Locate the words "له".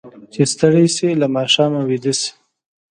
1.21-1.27